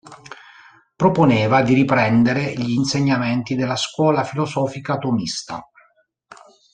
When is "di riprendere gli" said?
1.61-2.71